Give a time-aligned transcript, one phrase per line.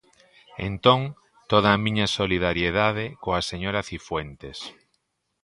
[0.67, 1.01] Entón,
[1.51, 4.57] toda a miña solidariedade coa señora Cifuentes.